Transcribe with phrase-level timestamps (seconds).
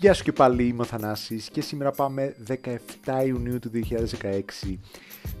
[0.00, 3.70] Γεια σου και πάλι, είμαι ο Θανάσης και σήμερα πάμε 17 Ιουνίου του
[4.20, 4.78] 2016.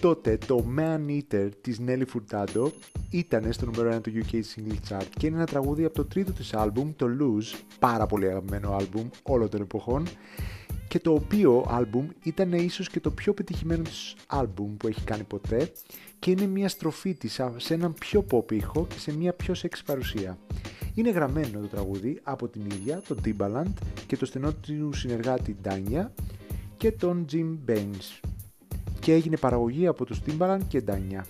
[0.00, 2.70] Τότε το Man Eater της Nelly Furtado
[3.10, 6.32] ήταν στο νούμερο 1 του UK Single Chart και είναι ένα τραγούδι από το τρίτο
[6.32, 10.06] της άλμπουμ, το Lose, πάρα πολύ αγαπημένο άλμπουμ όλων των εποχών
[10.88, 15.24] και το οποίο άλμπουμ ήταν ίσως και το πιο πετυχημένο της άλμπουμ που έχει κάνει
[15.24, 15.72] ποτέ
[16.18, 19.82] και είναι μια στροφή της σε έναν πιο pop ήχο και σε μια πιο σεξ
[19.82, 20.38] παρουσία.
[20.94, 23.72] Είναι γραμμένο το τραγούδι από την ίδια, τον Timbaland
[24.06, 26.06] και το στενό του συνεργάτη Danya
[26.76, 28.28] και τον Jim Baines
[29.00, 31.22] και έγινε παραγωγή από τους Timbaland και Danya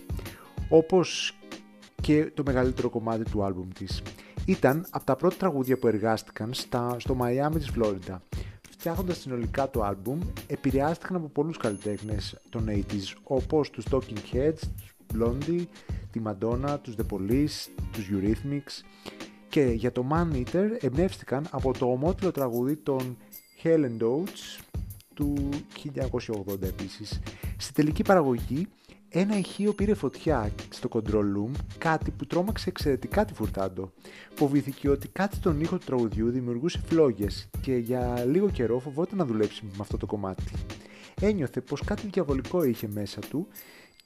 [0.69, 1.37] όπως
[2.02, 4.02] και το μεγαλύτερο κομμάτι του άλμπουμ της.
[4.47, 8.23] Ήταν από τα πρώτα τραγούδια που εργάστηκαν στα, στο Μαϊάμι της Φλόριντα.
[8.71, 14.95] Φτιάχνοντας συνολικά το άλμπουμ, επηρεάστηκαν από πολλούς καλλιτέχνες των 80s, όπως τους Talking Heads, τους
[15.15, 15.65] Blondie,
[16.13, 18.85] τη Madonna, τους The Police, τους Eurythmics
[19.52, 23.16] και για το Man Eater εμπνεύστηκαν από το ομότιλο τραγούδι των
[23.63, 24.63] Helen Oates
[25.15, 25.49] του
[26.46, 27.21] 1980 επίσης.
[27.57, 28.66] Στη τελική παραγωγή
[29.09, 33.93] ένα ηχείο πήρε φωτιά στο control room, κάτι που τρόμαξε εξαιρετικά τη Φουρτάντο.
[34.35, 39.24] Φοβήθηκε ότι κάτι στον ήχο του τραγουδιού δημιουργούσε φλόγες και για λίγο καιρό φοβόταν να
[39.24, 40.45] δουλέψει με αυτό το κομμάτι.
[41.21, 43.46] Ένιωθε πως κάτι διαβολικό είχε μέσα του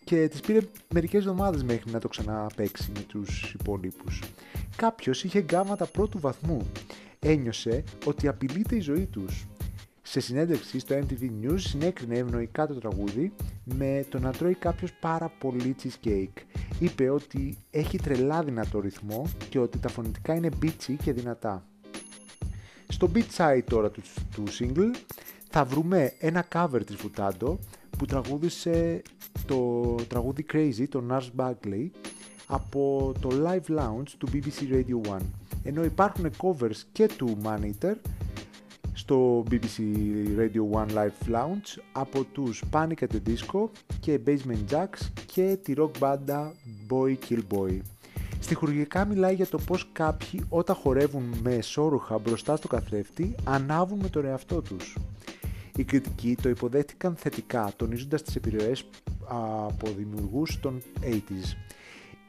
[0.07, 0.59] και της πήρε
[0.95, 4.23] μερικές εβδομάδες μέχρι να το ξαναπαίξει με τους υπόλοιπους.
[4.77, 6.67] Κάποιος είχε γκάματα πρώτου βαθμού.
[7.19, 9.47] Ένιωσε ότι απειλείται η ζωή τους.
[10.03, 13.33] Σε συνέντευξη στο MTV News συνέκρινε ευνοϊκά το τραγούδι
[13.65, 16.43] με το να τρώει κάποιος πάρα πολύ cheesecake.
[16.79, 21.67] Είπε ότι έχει τρελά δυνατό ρυθμό και ότι τα φωνητικά είναι beachy και δυνατά.
[22.89, 24.03] Στο beat side τώρα του,
[24.35, 24.91] του single
[25.51, 27.59] θα βρούμε ένα cover της Φουτάντο
[27.99, 29.03] που τραγούδισε
[29.47, 31.91] το τραγούδι Crazy, τον Nars Bagley,
[32.47, 35.17] από το Live Lounge του BBC Radio 1.
[35.63, 37.95] Ενώ υπάρχουν covers και του Man Eater
[38.93, 39.81] στο BBC
[40.39, 43.69] Radio 1 Live Lounge από τους Panic at the Disco
[44.01, 46.55] και Basement Jacks και τη rock μπάντα
[46.91, 47.79] Boy Kill Boy.
[48.41, 54.09] Στοιχουργικά μιλάει για το πως κάποιοι όταν χορεύουν με εσώρουχα μπροστά στο καθρέφτη ανάβουν με
[54.09, 54.97] το εαυτό τους.
[55.77, 58.85] Οι κριτικοί το υποδέχτηκαν θετικά, τονίζοντας τις επιρροές
[59.29, 61.57] από δημιουργούς των 80s.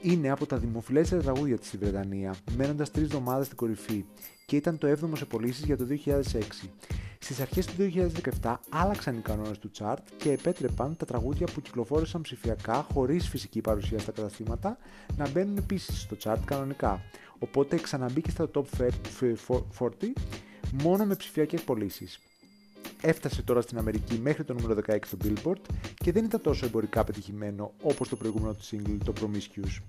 [0.02, 4.06] Είναι από τα δημοφιλέστερα τραγούδια της στη Βρετανία, μένοντας τρεις εβδομάδες στην κορυφή
[4.46, 6.70] και ήταν το 7ο σε πωλήσει για το 2006.
[7.20, 7.74] Στις αρχές του
[8.42, 13.62] 2017 άλλαξαν οι κανόνες του chart και επέτρεπαν τα τραγούδια που κυκλοφόρησαν ψηφιακά χωρίς φυσική
[13.62, 14.78] παρουσία στα καταστήματα
[15.18, 17.02] να μπαίνουν επίσης στο chart κανονικά.
[17.40, 18.64] Οπότε ξαναμπήκε στα top
[19.80, 19.90] 40
[20.72, 22.08] μόνο με ψηφιακές πωλήσει
[23.02, 25.62] έφτασε τώρα στην Αμερική μέχρι το νούμερο 16 στο Billboard
[25.96, 29.82] και δεν ήταν τόσο εμπορικά πετυχημένο όπως το προηγούμενο του single, το Promiscuous.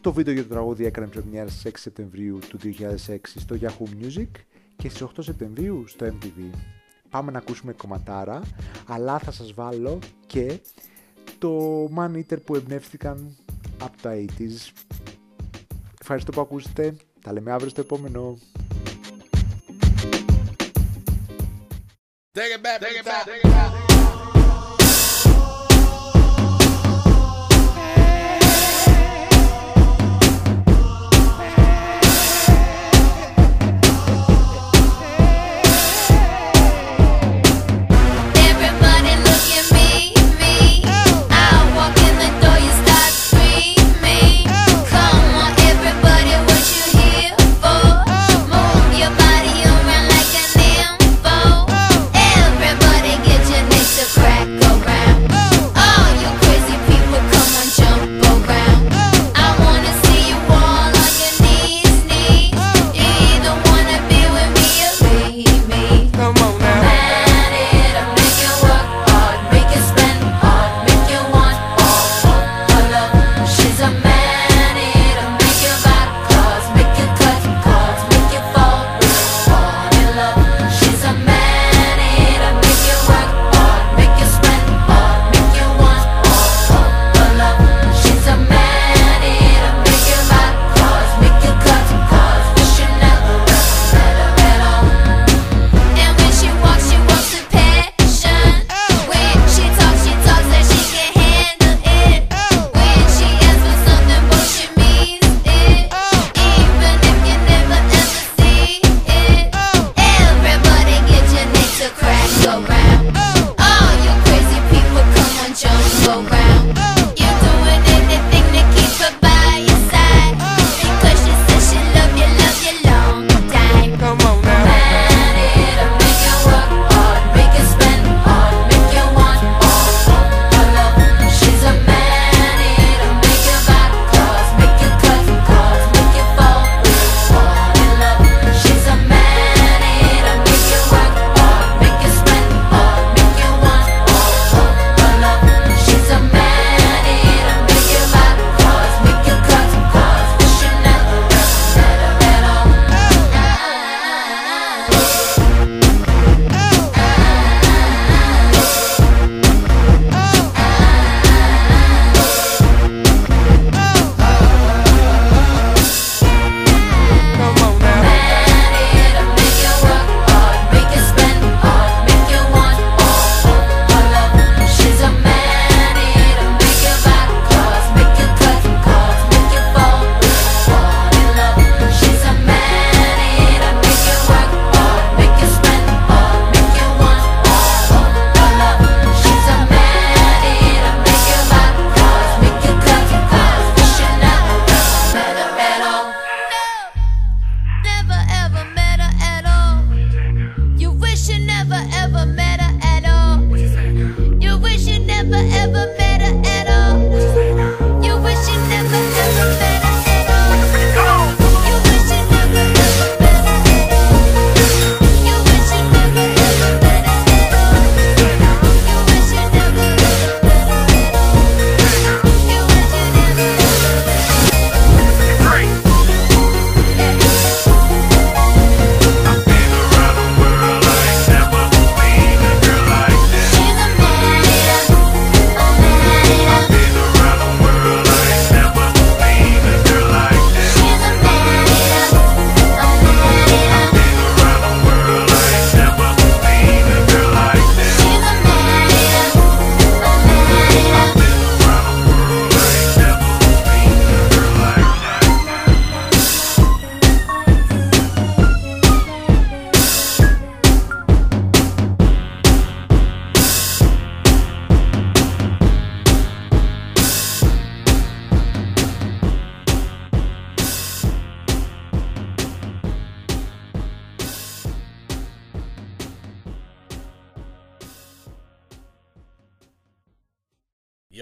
[0.00, 2.58] Το βίντεο για το τραγούδι έκανε πρεμιέρα στις 6 Σεπτεμβρίου του
[3.06, 4.28] 2006 στο Yahoo Music
[4.76, 6.58] και στις 8 Σεπτεμβρίου στο MTV.
[7.10, 8.42] Πάμε να ακούσουμε κομματάρα,
[8.86, 10.60] αλλά θα σας βάλω και
[11.38, 13.36] το Man Eater που εμπνεύστηκαν
[13.80, 14.72] από τα 80s.
[16.00, 18.38] Ευχαριστώ που ακούσετε, τα λέμε αύριο στο επόμενο.
[22.34, 23.83] Take it back, take it back, take it back.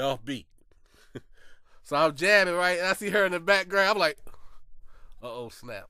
[0.02, 0.46] Off beat.
[1.82, 2.78] so I'm jamming, right?
[2.78, 3.90] And I see her in the background.
[3.90, 4.18] I'm like,
[5.22, 5.88] uh oh, snap.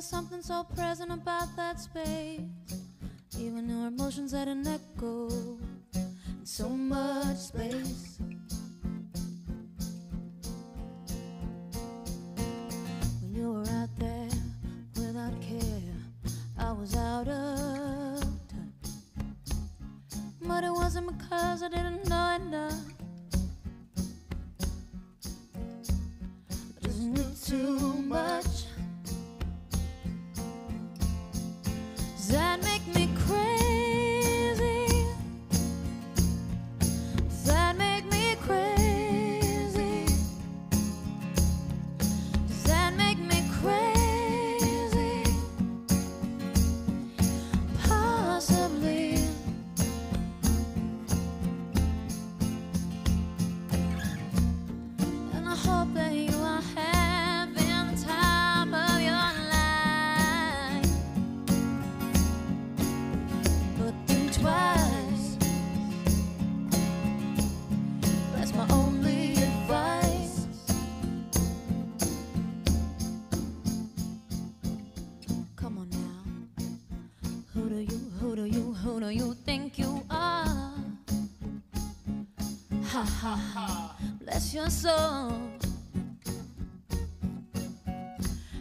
[0.00, 2.40] was something so present about that space.
[3.38, 5.28] Even our emotions had an echo.
[5.92, 8.18] And so much space.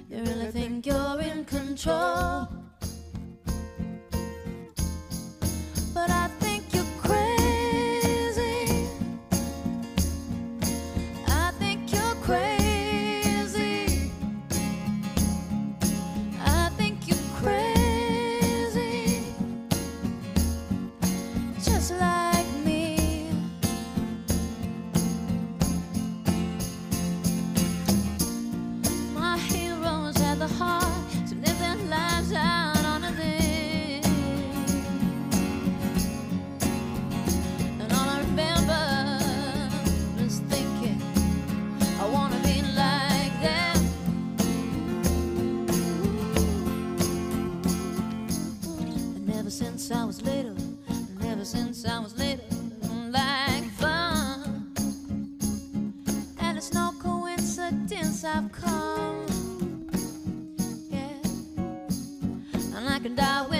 [0.09, 2.47] You really think you're in control?
[62.99, 63.58] I can die